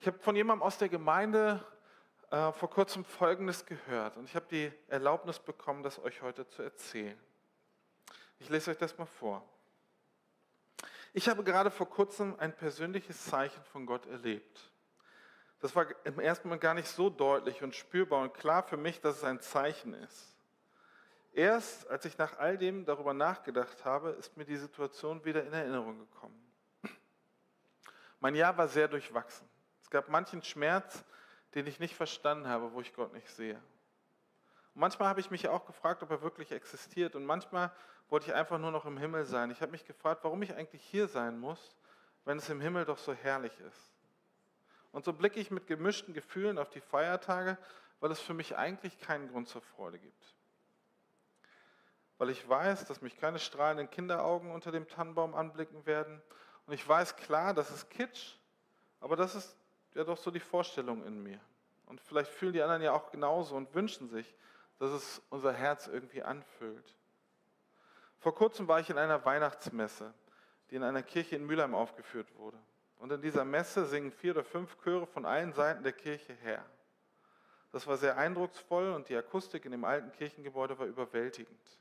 [0.00, 1.64] Ich habe von jemandem aus der Gemeinde
[2.30, 6.62] äh, vor kurzem Folgendes gehört und ich habe die Erlaubnis bekommen, das euch heute zu
[6.62, 7.18] erzählen.
[8.38, 9.42] Ich lese euch das mal vor.
[11.12, 14.70] Ich habe gerade vor kurzem ein persönliches Zeichen von Gott erlebt.
[15.60, 19.00] Das war im ersten Mal gar nicht so deutlich und spürbar und klar für mich,
[19.00, 20.36] dass es ein Zeichen ist.
[21.32, 25.52] Erst als ich nach all dem darüber nachgedacht habe, ist mir die Situation wieder in
[25.52, 26.47] Erinnerung gekommen.
[28.20, 29.48] Mein Jahr war sehr durchwachsen.
[29.80, 31.04] Es gab manchen Schmerz,
[31.54, 33.56] den ich nicht verstanden habe, wo ich Gott nicht sehe.
[34.74, 37.14] Und manchmal habe ich mich auch gefragt, ob er wirklich existiert.
[37.14, 37.72] Und manchmal
[38.08, 39.50] wollte ich einfach nur noch im Himmel sein.
[39.50, 41.76] Ich habe mich gefragt, warum ich eigentlich hier sein muss,
[42.24, 43.92] wenn es im Himmel doch so herrlich ist.
[44.92, 47.58] Und so blicke ich mit gemischten Gefühlen auf die Feiertage,
[48.00, 50.34] weil es für mich eigentlich keinen Grund zur Freude gibt.
[52.16, 56.22] Weil ich weiß, dass mich keine strahlenden Kinderaugen unter dem Tannenbaum anblicken werden.
[56.68, 58.34] Und ich weiß klar, das ist Kitsch,
[59.00, 59.56] aber das ist
[59.94, 61.40] ja doch so die Vorstellung in mir.
[61.86, 64.34] Und vielleicht fühlen die anderen ja auch genauso und wünschen sich,
[64.78, 66.94] dass es unser Herz irgendwie anfüllt.
[68.18, 70.12] Vor kurzem war ich in einer Weihnachtsmesse,
[70.70, 72.58] die in einer Kirche in Mülheim aufgeführt wurde.
[72.98, 76.62] Und in dieser Messe singen vier oder fünf Chöre von allen Seiten der Kirche her.
[77.72, 81.78] Das war sehr eindrucksvoll und die Akustik in dem alten Kirchengebäude war überwältigend.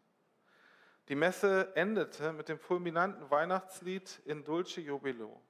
[1.09, 5.41] Die Messe endete mit dem fulminanten Weihnachtslied in Dulce Jubilo.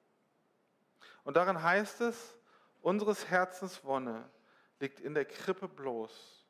[1.24, 2.38] Und darin heißt es,
[2.82, 4.30] unseres Herzens Wonne
[4.80, 6.46] liegt in der Krippe bloß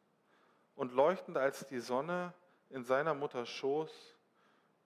[0.76, 2.34] und leuchtend als die Sonne
[2.70, 3.92] in seiner Mutter Schoß.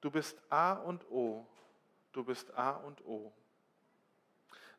[0.01, 1.45] Du bist A und O,
[2.11, 3.33] du bist A und O.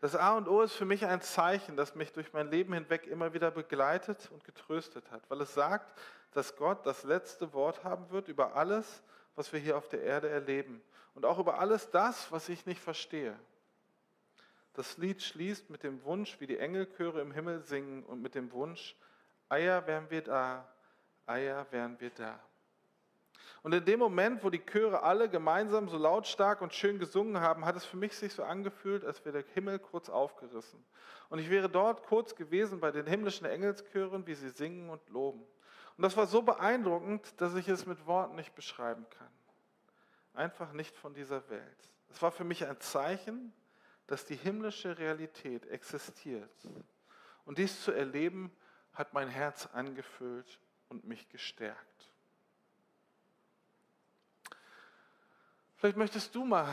[0.01, 3.07] Das A und O ist für mich ein Zeichen, das mich durch mein Leben hinweg
[3.07, 5.97] immer wieder begleitet und getröstet hat, weil es sagt,
[6.33, 9.03] dass Gott das letzte Wort haben wird über alles,
[9.35, 10.83] was wir hier auf der Erde erleben
[11.15, 13.39] und auch über alles das, was ich nicht verstehe.
[14.75, 18.53] Das Lied schließt mit dem Wunsch, wie die Engelchöre im Himmel singen und mit dem
[18.53, 18.97] Wunsch,
[19.49, 20.67] Eier wären wir da,
[21.27, 22.41] Eier wären wir da.
[23.63, 27.65] Und in dem Moment, wo die Chöre alle gemeinsam so lautstark und schön gesungen haben,
[27.65, 30.85] hat es für mich sich so angefühlt, als wäre der Himmel kurz aufgerissen.
[31.29, 35.47] Und ich wäre dort kurz gewesen bei den himmlischen Engelschören, wie sie singen und loben.
[35.97, 39.31] Und das war so beeindruckend, dass ich es mit Worten nicht beschreiben kann.
[40.35, 41.93] Einfach nicht von dieser Welt.
[42.11, 43.53] Es war für mich ein Zeichen,
[44.07, 46.69] dass die himmlische Realität existiert.
[47.45, 48.51] Und dies zu erleben,
[48.93, 52.11] hat mein Herz angefüllt und mich gestärkt.
[55.77, 56.69] Vielleicht möchtest du mal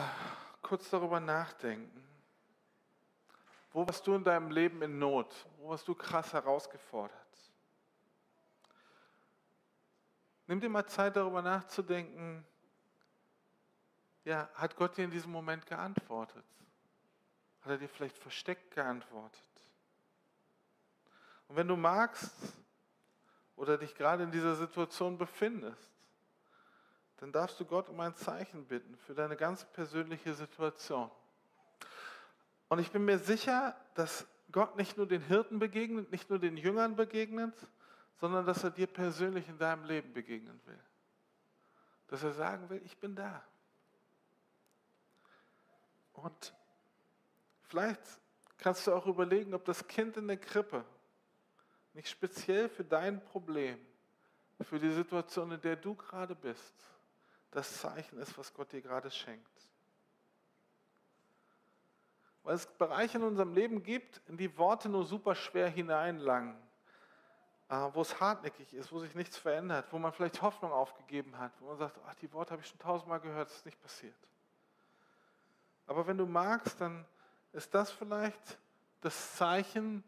[0.62, 2.06] kurz darüber nachdenken.
[3.72, 5.34] Wo warst du in deinem Leben in Not?
[5.58, 7.19] Wo warst du krass herausgefordert?
[10.50, 12.44] Nimm dir mal Zeit, darüber nachzudenken.
[14.24, 16.44] Ja, hat Gott dir in diesem Moment geantwortet?
[17.60, 19.44] Hat er dir vielleicht versteckt geantwortet?
[21.46, 22.34] Und wenn du magst
[23.54, 25.88] oder dich gerade in dieser Situation befindest,
[27.18, 31.12] dann darfst du Gott um ein Zeichen bitten für deine ganz persönliche Situation.
[32.68, 36.56] Und ich bin mir sicher, dass Gott nicht nur den Hirten begegnet, nicht nur den
[36.56, 37.54] Jüngern begegnet,
[38.20, 40.78] sondern dass er dir persönlich in deinem Leben begegnen will.
[42.08, 43.42] Dass er sagen will, ich bin da.
[46.12, 46.54] Und
[47.62, 48.02] vielleicht
[48.58, 50.84] kannst du auch überlegen, ob das Kind in der Krippe
[51.94, 53.78] nicht speziell für dein Problem,
[54.60, 56.74] für die Situation, in der du gerade bist,
[57.50, 59.68] das Zeichen ist, was Gott dir gerade schenkt.
[62.42, 66.56] Weil es Bereiche in unserem Leben gibt, in die Worte nur super schwer hineinlangen,
[67.70, 71.66] wo es hartnäckig ist, wo sich nichts verändert, wo man vielleicht Hoffnung aufgegeben hat, wo
[71.66, 74.16] man sagt, ach, die Worte habe ich schon tausendmal gehört, es ist nicht passiert.
[75.86, 77.06] Aber wenn du magst, dann
[77.52, 78.58] ist das vielleicht
[79.00, 80.02] das Zeichen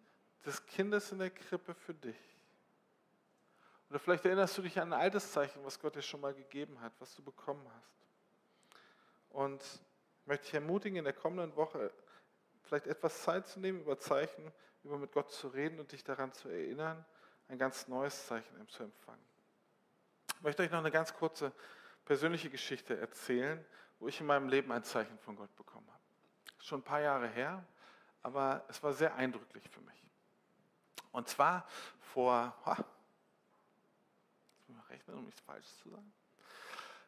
[0.44, 2.18] des Kindes in der Krippe für dich.
[3.90, 6.81] Oder vielleicht erinnerst du dich an ein altes Zeichen, was Gott dir schon mal gegeben
[6.81, 7.94] hat, was du bekommen hast.
[9.31, 11.92] Und ich möchte dich ermutigen, in der kommenden Woche
[12.62, 14.51] vielleicht etwas Zeit zu nehmen, über Zeichen,
[14.83, 17.05] über mit Gott zu reden und dich daran zu erinnern,
[17.48, 19.24] ein ganz neues Zeichen zu empfangen.
[20.37, 21.52] Ich möchte euch noch eine ganz kurze
[22.05, 23.64] persönliche Geschichte erzählen,
[23.98, 26.02] wo ich in meinem Leben ein Zeichen von Gott bekommen habe.
[26.59, 27.64] Schon ein paar Jahre her,
[28.22, 30.02] aber es war sehr eindrücklich für mich.
[31.12, 31.66] Und zwar
[32.00, 32.76] vor, ha,
[34.57, 36.12] jetzt muss ich rechnen, um nichts Falsches zu sagen,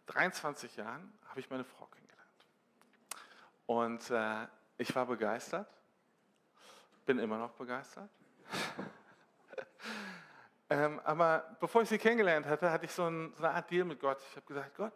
[0.06, 2.46] 23 Jahren habe ich meine Frau kennengelernt.
[3.66, 5.68] Und äh, ich war begeistert,
[7.06, 8.10] bin immer noch begeistert.
[10.74, 13.84] ähm, aber bevor ich sie kennengelernt hatte, hatte ich so, ein, so eine Art Deal
[13.84, 14.18] mit Gott.
[14.28, 14.92] Ich habe gesagt, Gott,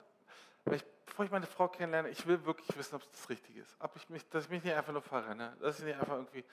[0.72, 3.76] ich, bevor ich meine Frau kennenlerne, ich will wirklich wissen, ob es das Richtige ist.
[3.78, 6.44] Ob ich mich, dass ich mich nicht einfach nur verrenne, dass ich nicht einfach irgendwie...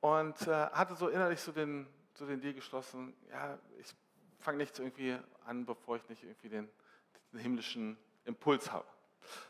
[0.00, 3.94] Und äh, hatte so innerlich so den, so den Deal geschlossen, ja, ich
[4.40, 6.70] fange nicht irgendwie an, bevor ich nicht irgendwie den,
[7.32, 8.86] den himmlischen Impuls habe.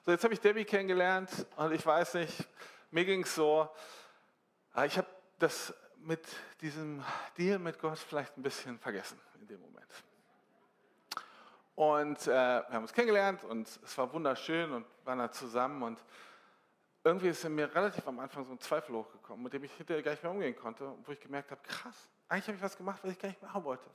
[0.05, 2.49] So, jetzt habe ich Debbie kennengelernt und ich weiß nicht,
[2.91, 3.69] mir ging es so,
[4.73, 5.73] ah, ich habe das
[6.05, 6.27] mit
[6.61, 7.03] diesem
[7.37, 9.91] Deal mit Gott vielleicht ein bisschen vergessen in dem Moment.
[11.75, 16.05] Und äh, wir haben uns kennengelernt und es war wunderschön und waren da zusammen und
[17.03, 20.03] irgendwie ist in mir relativ am Anfang so ein Zweifel hochgekommen, mit dem ich hinterher
[20.03, 23.01] gar nicht mehr umgehen konnte wo ich gemerkt habe, krass, eigentlich habe ich was gemacht,
[23.03, 23.91] was ich gar nicht machen wollte.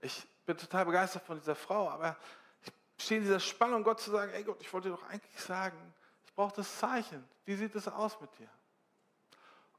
[0.00, 2.16] Ich bin total begeistert von dieser Frau, aber
[2.62, 5.40] ich stehe in dieser Spannung, Gott zu sagen, ey Gott, ich wollte dir doch eigentlich
[5.40, 5.76] sagen,
[6.24, 7.26] ich brauche das Zeichen.
[7.44, 8.48] Wie sieht es aus mit dir?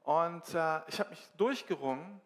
[0.05, 2.21] Und äh, ich habe mich durchgerungen,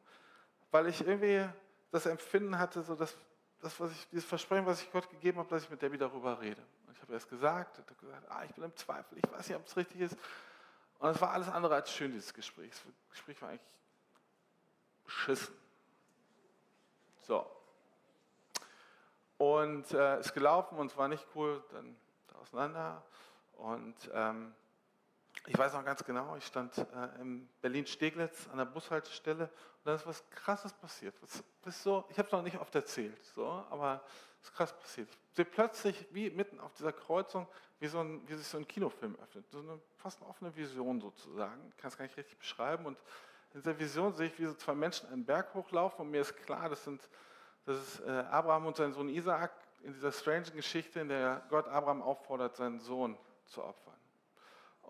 [0.69, 1.47] weil ich irgendwie
[1.91, 3.17] das Empfinden hatte, so dass
[3.61, 6.39] das, was ich, dieses Versprechen, was ich Gott gegeben habe, dass ich mit Debbie darüber
[6.41, 6.61] rede.
[6.85, 9.57] Und ich habe erst gesagt, habe gesagt, ah, ich bin im Zweifel, ich weiß nicht,
[9.57, 10.17] ob es richtig ist.
[10.99, 12.71] Und es war alles andere als schön, dieses Gespräch.
[12.71, 13.77] Das Gespräch war eigentlich
[15.05, 15.55] beschissen.
[17.21, 17.49] So.
[19.37, 21.95] Und äh, ist gelaufen und es war nicht cool, dann
[22.41, 23.01] auseinander.
[23.53, 24.53] Und ähm,
[25.47, 29.95] ich weiß noch ganz genau, ich stand äh, in Berlin-Steglitz an der Bushaltestelle und da
[29.95, 31.15] ist was Krasses passiert.
[31.21, 34.01] Was, was so, ich habe es noch nicht oft erzählt, so, aber
[34.41, 35.09] es ist krass passiert.
[35.31, 37.47] Ich sehe plötzlich, wie mitten auf dieser Kreuzung,
[37.79, 39.49] wie, so ein, wie sich so ein Kinofilm öffnet.
[39.49, 41.61] So eine fast eine offene Vision sozusagen.
[41.69, 42.85] Ich kann es gar nicht richtig beschreiben.
[42.85, 42.97] Und
[43.53, 46.35] in dieser Vision sehe ich, wie so zwei Menschen einen Berg hochlaufen und mir ist
[46.37, 47.01] klar, das sind
[47.69, 49.51] das ist äh, Abraham und sein Sohn Isaak
[49.83, 53.98] in dieser strange Geschichte, in der Gott Abraham auffordert, seinen Sohn zu opfern.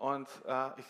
[0.00, 0.86] Und äh, ich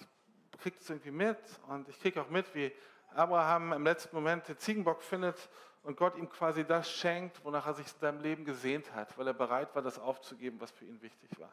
[0.61, 2.73] kriege das irgendwie mit und ich kriege auch mit, wie
[3.13, 5.51] Abraham im letzten Moment den Ziegenbock findet
[5.83, 9.27] und Gott ihm quasi das schenkt, wonach er sich in seinem Leben gesehnt hat, weil
[9.27, 11.51] er bereit war, das aufzugeben, was für ihn wichtig war.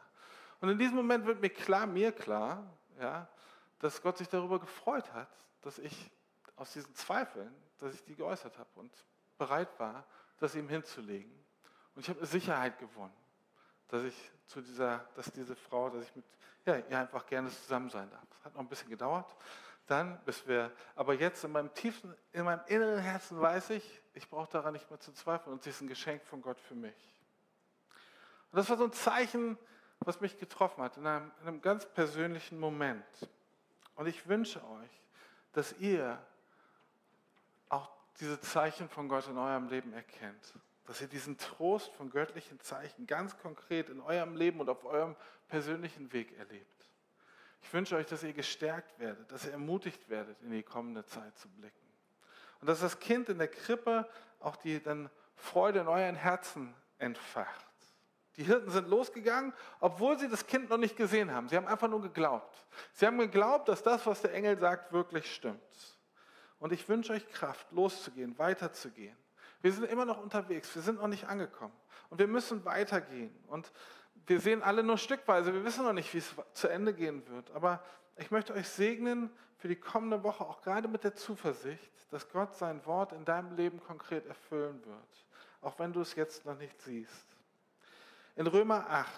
[0.60, 2.64] Und in diesem Moment wird mir klar, mir klar,
[3.00, 3.28] ja,
[3.80, 5.28] dass Gott sich darüber gefreut hat,
[5.62, 6.12] dass ich
[6.54, 8.92] aus diesen Zweifeln, dass ich die geäußert habe und
[9.36, 10.04] bereit war,
[10.38, 11.32] das ihm hinzulegen.
[11.96, 13.16] Und ich habe eine Sicherheit gewonnen
[13.88, 16.24] dass ich zu dieser, dass diese Frau, dass ich mit
[16.64, 18.24] ja, ihr einfach gerne zusammen sein darf.
[18.38, 19.26] Es hat noch ein bisschen gedauert.
[19.86, 24.28] Dann, bis wir, aber jetzt in meinem tiefen, in meinem inneren Herzen weiß ich, ich
[24.28, 26.94] brauche daran nicht mehr zu zweifeln und sie ist ein Geschenk von Gott für mich.
[28.50, 29.56] Und das war so ein Zeichen,
[30.00, 33.04] was mich getroffen hat, in einem, in einem ganz persönlichen Moment.
[33.94, 35.02] Und ich wünsche euch,
[35.52, 36.22] dass ihr
[37.70, 40.54] auch diese Zeichen von Gott in eurem Leben erkennt
[40.88, 45.16] dass ihr diesen Trost von göttlichen Zeichen ganz konkret in eurem Leben und auf eurem
[45.46, 46.90] persönlichen Weg erlebt.
[47.60, 51.36] Ich wünsche euch, dass ihr gestärkt werdet, dass ihr ermutigt werdet, in die kommende Zeit
[51.36, 51.76] zu blicken.
[52.60, 54.08] Und dass das Kind in der Krippe
[54.40, 57.66] auch die dann Freude in euren Herzen entfacht.
[58.36, 61.50] Die Hirten sind losgegangen, obwohl sie das Kind noch nicht gesehen haben.
[61.50, 62.66] Sie haben einfach nur geglaubt.
[62.94, 65.98] Sie haben geglaubt, dass das, was der Engel sagt, wirklich stimmt.
[66.58, 69.18] Und ich wünsche euch Kraft, loszugehen, weiterzugehen
[69.60, 71.74] wir sind immer noch unterwegs, wir sind noch nicht angekommen.
[72.10, 73.34] Und wir müssen weitergehen.
[73.48, 73.72] Und
[74.26, 77.50] wir sehen alle nur stückweise, wir wissen noch nicht, wie es zu Ende gehen wird.
[77.52, 77.82] Aber
[78.16, 82.54] ich möchte euch segnen für die kommende Woche, auch gerade mit der Zuversicht, dass Gott
[82.54, 85.26] sein Wort in deinem Leben konkret erfüllen wird,
[85.60, 87.26] auch wenn du es jetzt noch nicht siehst.
[88.36, 89.08] In Römer 8,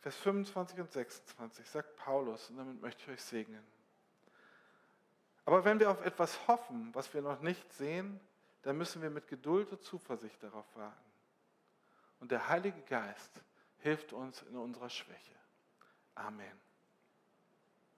[0.00, 3.64] Vers 25 und 26 sagt Paulus, und damit möchte ich euch segnen.
[5.44, 8.20] Aber wenn wir auf etwas hoffen, was wir noch nicht sehen,
[8.62, 11.12] dann müssen wir mit Geduld und Zuversicht darauf warten.
[12.20, 13.42] Und der Heilige Geist
[13.78, 15.34] hilft uns in unserer Schwäche.
[16.14, 16.60] Amen.